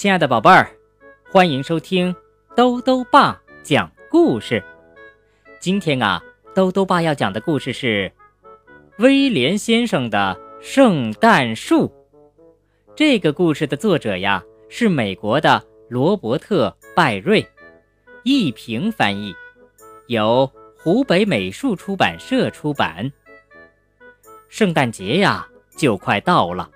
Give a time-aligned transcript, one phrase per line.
[0.00, 0.66] 亲爱的宝贝儿，
[1.30, 2.16] 欢迎收听
[2.56, 4.64] 兜兜爸讲故事。
[5.60, 8.10] 今天啊，兜兜爸要讲的故事是
[8.96, 11.92] 威廉先生的圣诞树。
[12.96, 17.46] 这个故事的作者呀是美国的罗伯特·拜瑞，
[18.22, 19.34] 译平翻译，
[20.06, 23.12] 由湖北美术出版社出版。
[24.48, 26.70] 圣诞节呀就快到了，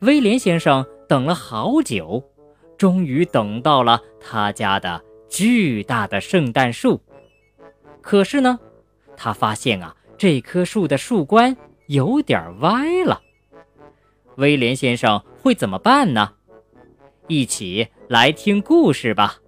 [0.00, 2.22] 威廉先生等了好久，
[2.76, 7.00] 终于等到了他家的巨大的圣诞树。
[8.00, 8.58] 可是呢，
[9.16, 11.56] 他发现啊，这棵树的树冠
[11.86, 13.20] 有点歪了。
[14.36, 16.32] 威廉先生会怎么办呢？
[17.28, 19.38] 一起来听故事吧。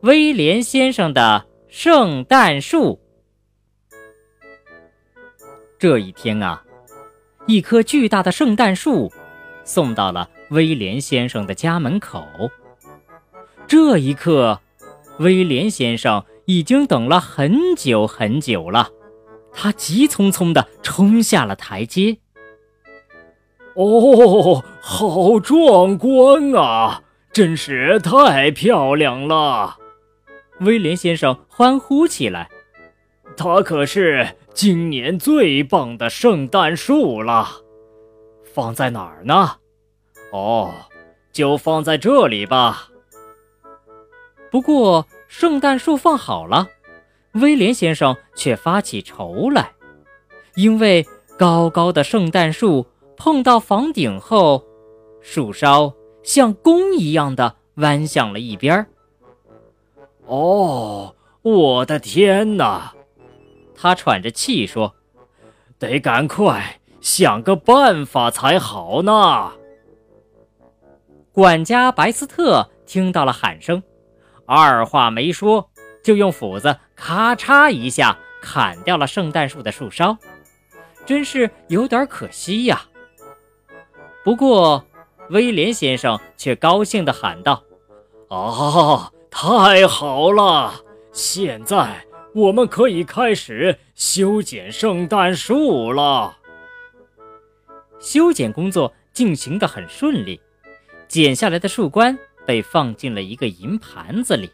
[0.00, 3.00] 威廉先生的圣诞树。
[5.78, 6.64] 这一天啊，
[7.46, 9.12] 一棵巨大的圣诞树
[9.64, 12.26] 送到了威廉先生的家门口。
[13.66, 14.60] 这一刻，
[15.18, 18.90] 威廉先生已经等了很久很久了。
[19.52, 22.18] 他急匆匆地冲下了台阶。
[23.74, 27.02] 哦，好壮观啊！
[27.32, 29.76] 真是太漂亮了！
[30.60, 32.48] 威廉先生欢呼起来。
[33.36, 34.36] 它可是。
[34.54, 37.46] 今年最棒的圣诞树了，
[38.42, 39.58] 放在哪儿呢？
[40.32, 40.74] 哦，
[41.32, 42.88] 就放在这里吧。
[44.50, 46.68] 不过，圣诞树放好了，
[47.32, 49.72] 威廉先生却发起愁来，
[50.54, 51.06] 因为
[51.38, 54.64] 高高的圣诞树碰到房顶后，
[55.20, 58.86] 树梢像弓一样的弯向了一边。
[60.26, 62.94] 哦，我的天哪！
[63.74, 64.94] 他喘着气说
[65.78, 69.52] ：“得赶快想个办法才好呢。”
[71.38, 73.80] 管家白斯特听到了喊声，
[74.44, 75.70] 二话没说，
[76.02, 80.18] 就用斧子咔嚓一下砍掉了圣诞树的树梢，
[81.06, 82.82] 真是有点可惜呀。
[84.24, 84.84] 不过，
[85.30, 87.62] 威廉先生却高兴地喊道
[88.30, 90.74] ：“啊，太好了！
[91.12, 96.36] 现在……”我们可以开始修剪圣诞树了。
[98.00, 100.40] 修剪工作进行得很顺利，
[101.08, 104.50] 剪下来的树冠被放进了一个银盘子里。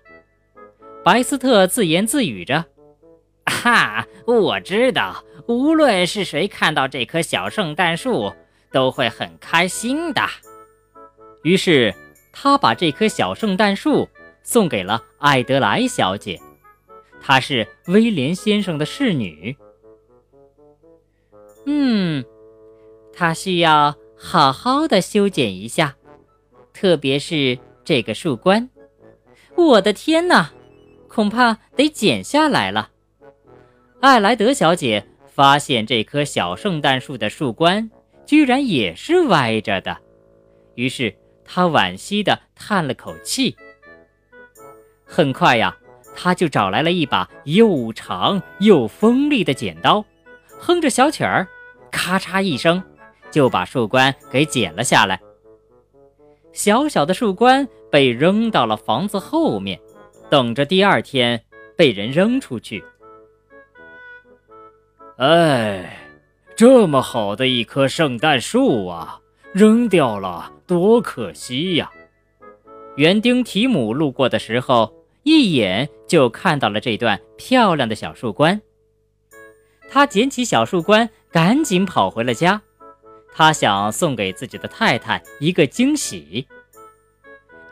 [1.05, 2.65] 白斯特自言自语着
[3.45, 8.33] ：“哈，我知道，无论是谁看到这棵小圣诞树，
[8.73, 10.23] 都会很开心的。”
[11.43, 11.95] 于是，
[12.33, 14.09] 他把这棵小圣诞树
[14.43, 16.41] 送给了艾德莱小姐。
[17.21, 19.57] 她是威廉先生的侍女。
[21.67, 22.25] 嗯，
[23.13, 25.97] 她需要好好的修剪一下，
[26.75, 28.69] 特别是这个树冠。
[29.55, 30.53] 我的天哪，
[31.09, 32.91] 恐怕得剪下来了。
[34.01, 37.91] 艾莱德小姐发现这棵小圣诞树的树冠
[38.27, 39.97] 居然也是歪着的，
[40.75, 43.57] 于是她惋惜地叹了口气。
[45.07, 45.75] 很快呀。
[46.17, 50.05] 他就找来了一把又长又锋利的剪刀，
[50.61, 51.49] 哼着小曲儿，
[51.91, 52.81] 咔嚓一声，
[53.33, 55.21] 就把树冠给剪了下来。
[56.55, 59.79] 小小的树冠被扔到了房子后面，
[60.31, 61.45] 等着第二天
[61.77, 62.83] 被人扔出去。
[65.19, 65.99] 哎，
[66.57, 69.21] 这么好的一棵圣诞树啊，
[69.53, 71.91] 扔掉了多可惜呀！
[72.97, 74.95] 园丁提姆路过的时候。
[75.27, 78.61] 一眼就看到了这段漂亮的小树冠，
[79.89, 82.61] 他捡起小树冠，赶紧跑回了家。
[83.35, 86.47] 他想送给自己的太太一个惊喜。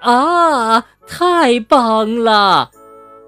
[0.01, 2.73] 啊，太棒了！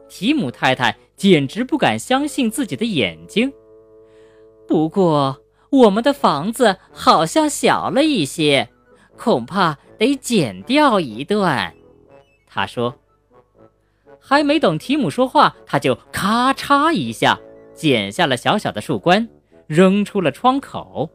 [0.08, 3.52] 提姆太太简直不敢相信自己的眼睛。
[4.66, 5.40] 不过，
[5.70, 8.68] 我们的房子好像小了一些，
[9.16, 11.72] 恐怕得剪掉一段。
[12.46, 12.96] 他说。
[14.26, 17.38] 还没等提姆说话，他就咔嚓一下
[17.74, 19.28] 剪下了小小的树冠，
[19.66, 21.10] 扔出了窗口。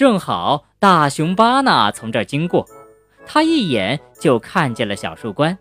[0.00, 2.66] 正好大熊巴纳从这儿经过，
[3.26, 5.58] 他一眼就看见了小树冠。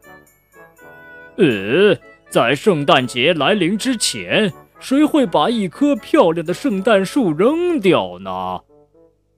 [1.36, 1.94] 呃，
[2.30, 8.62] 在圣诞节来临之前，谁会把一棵漂亮的圣诞树扔掉呢？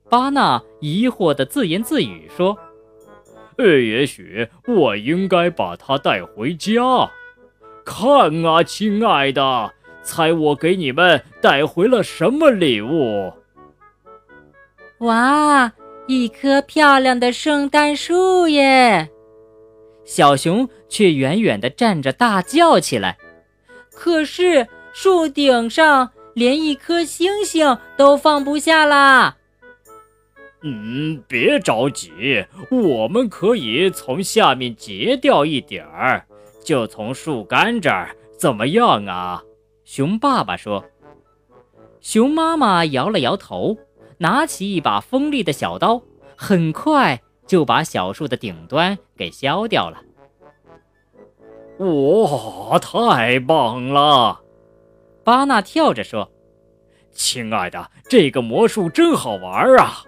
[0.08, 2.56] 巴纳疑惑地自言自语说。
[3.58, 7.10] 呃，也许我应该把它带回家。
[7.84, 13.34] 看啊，亲爱的，猜我给你们带回了什么礼物？
[15.02, 15.72] 哇，
[16.08, 19.10] 一棵漂亮的圣诞树耶！
[20.06, 23.18] 小熊却远远地站着，大叫起来。
[23.92, 29.38] 可是树顶上连一颗星星都放不下啦！
[30.62, 36.24] 嗯，别着急，我们可以从下面截掉一点儿，
[36.64, 39.44] 就从树干这儿，怎么样啊？
[39.84, 40.86] 熊爸爸说。
[42.00, 43.78] 熊妈妈摇了摇头，
[44.22, 46.00] 拿起一把锋利的小刀，
[46.36, 49.98] 很快就把小树的顶端给削掉了。
[51.80, 54.42] 哇，太棒了！
[55.24, 56.32] 巴纳跳着说
[57.12, 60.04] ：“亲爱的，这个魔术真好玩啊！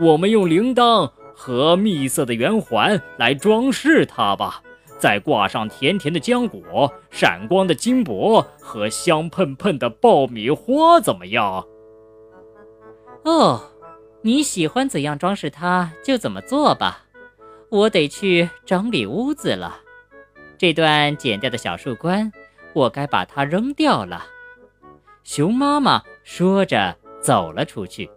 [0.00, 4.60] 我们用铃铛和蜜色的圆环来装饰它吧。”
[4.98, 11.64] 再挂上甜甜的浆果、闪光的金箔和香喷喷的爆米花，怎么样？
[13.24, 13.62] 哦，
[14.22, 17.04] 你喜欢怎样装饰它就怎么做吧。
[17.70, 19.80] 我得去整理屋子了。
[20.58, 22.30] 这段剪掉的小树冠，
[22.74, 24.26] 我该把它扔掉了。
[25.24, 28.10] 熊妈妈说着走了出去。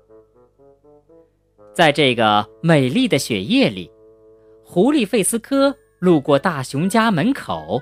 [1.74, 3.92] 在这个美丽的雪夜里，
[4.64, 5.76] 狐狸费斯科。
[6.00, 7.82] 路过大熊家门口，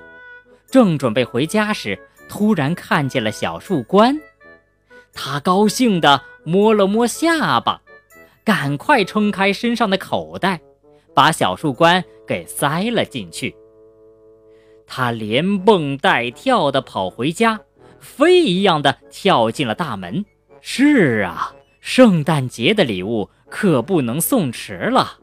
[0.70, 1.98] 正准备回家时，
[2.28, 4.18] 突然看见了小树冠。
[5.12, 7.82] 他高兴地摸了摸下巴，
[8.44, 10.60] 赶快撑开身上的口袋，
[11.14, 13.56] 把小树冠给塞了进去。
[14.86, 17.60] 他连蹦带跳地跑回家，
[17.98, 20.24] 飞一样的跳进了大门。
[20.60, 25.20] 是啊，圣诞节的礼物可不能送迟了。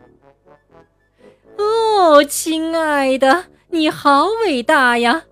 [1.57, 5.23] 哦，亲爱的，你好伟大呀！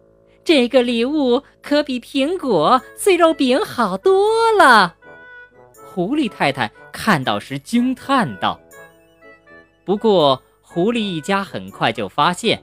[0.44, 4.96] 这个礼物可比苹果、碎肉饼好多了。
[5.92, 8.60] 狐狸太太看到时惊叹道。
[9.84, 12.62] 不过，狐狸一家很快就发现，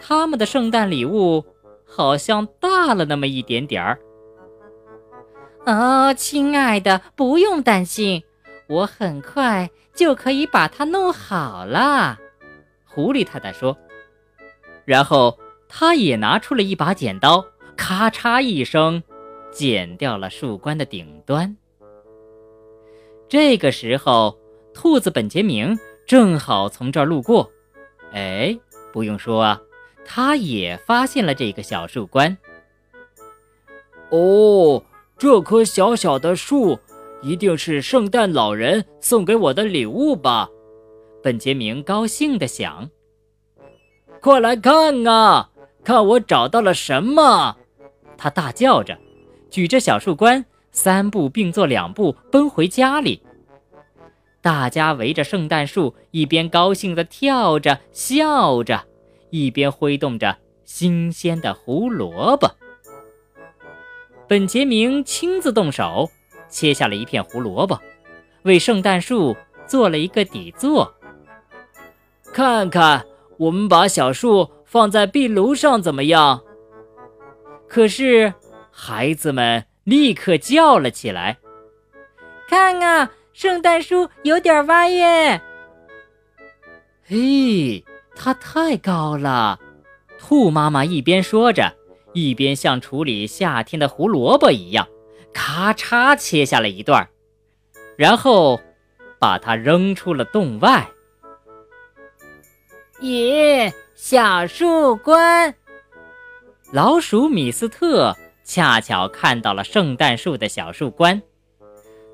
[0.00, 1.44] 他们的圣诞礼物
[1.84, 3.98] 好像大了那么一点点儿。
[5.66, 8.22] 哦，亲爱的，不用担心，
[8.68, 12.18] 我很快就可以把它弄好了。
[12.86, 13.76] 狐狸太太说，
[14.84, 15.36] 然后
[15.68, 17.44] 她也拿出了一把剪刀，
[17.76, 19.02] 咔嚓一声，
[19.50, 21.56] 剪掉了树冠的顶端。
[23.32, 24.38] 这个时候，
[24.74, 27.50] 兔子本杰明正好从这儿路过。
[28.12, 28.54] 哎，
[28.92, 29.62] 不用说啊，
[30.04, 32.36] 他也发现了这个小树冠。
[34.10, 34.84] 哦，
[35.16, 36.78] 这棵小小的树，
[37.22, 40.50] 一定是圣诞老人送给我的礼物吧？
[41.22, 42.90] 本杰明高兴地想
[44.20, 45.48] ：“快来看啊，
[45.82, 47.56] 看我找到了什么！”
[48.18, 48.98] 他大叫着，
[49.48, 53.22] 举着小树冠，三步并作两步奔回家里。
[54.40, 58.82] 大家围着圣诞树，一边高兴地跳着、笑着，
[59.30, 62.50] 一边挥动着新鲜的胡萝卜。
[64.26, 66.10] 本杰明亲自动手，
[66.48, 67.78] 切下了一片胡萝卜，
[68.42, 69.36] 为圣诞树
[69.66, 70.92] 做了一个底座。
[72.32, 73.04] 看看，
[73.38, 76.42] 我们把小树放在壁炉上怎么样？
[77.68, 78.32] 可是，
[78.70, 81.38] 孩子们立刻叫了起来
[82.48, 85.40] ：“看啊，圣诞树有点歪耶！”
[87.04, 87.84] 嘿，
[88.14, 89.58] 它太高了！
[90.18, 91.74] 兔妈妈一边说着，
[92.12, 94.86] 一边像处理夏天的胡萝卜一样，
[95.34, 97.08] 咔嚓切下了一段，
[97.96, 98.60] 然后
[99.18, 100.88] 把它扔出了洞外。
[103.00, 105.54] 咦，小树冠！
[106.72, 108.16] 老鼠米斯特
[108.52, 111.22] 恰巧看到了圣诞树的小树冠，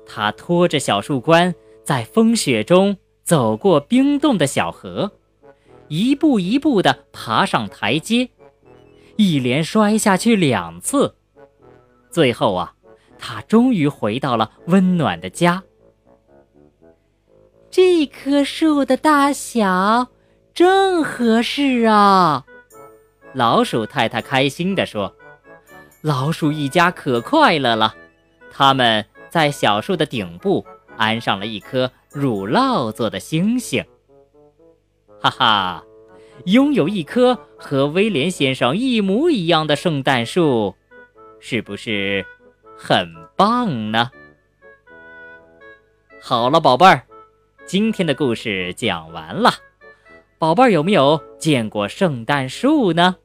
[0.05, 1.53] 他拖着小树冠
[1.83, 5.11] 在风雪中走过冰冻的小河，
[5.89, 8.29] 一步一步地爬上台阶，
[9.17, 11.13] 一连摔下去两次，
[12.09, 12.73] 最后啊，
[13.17, 15.61] 他终于回到了温暖的家。
[17.69, 20.07] 这棵树的大小。
[20.53, 22.45] 正合适啊！
[23.33, 25.13] 老鼠太太开心地说
[26.01, 27.95] ：“老鼠一家可快乐了。
[28.51, 30.65] 他们在小树的顶部
[30.97, 33.85] 安上了一颗乳酪做的星星。
[35.21, 35.83] 哈哈，
[36.45, 40.75] 拥有一棵和威廉先生一模一样的圣诞树，
[41.39, 42.25] 是不是
[42.77, 44.11] 很棒呢？”
[46.21, 47.03] 好了，宝贝儿，
[47.65, 49.51] 今天的故事讲完了。
[50.37, 53.17] 宝贝儿有没有见过圣诞树呢？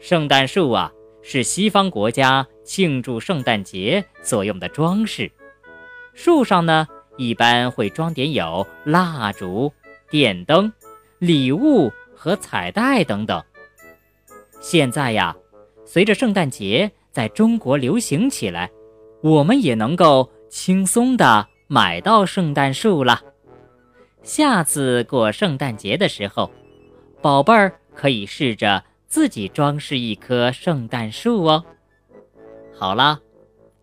[0.00, 0.92] 圣诞树啊，
[1.22, 5.30] 是西方国家庆祝圣诞节所用的装饰。
[6.14, 6.86] 树上呢
[7.16, 9.72] 一般会装点有蜡烛、
[10.10, 10.72] 电灯、
[11.18, 13.42] 礼物和彩带等等。
[14.60, 15.36] 现在呀，
[15.84, 18.70] 随着圣诞节在中国流行起来，
[19.22, 23.22] 我们也能够轻松的买到圣诞树了。
[24.22, 26.50] 下次过圣诞节的时候，
[27.20, 31.62] 宝贝儿可以试着自己装饰一棵圣诞树哦。
[32.74, 33.20] 好啦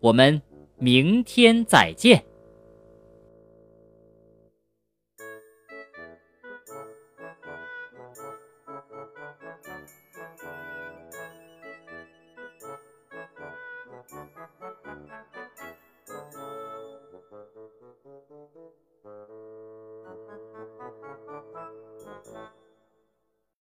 [0.00, 0.42] 我们
[0.76, 2.24] 明天再见。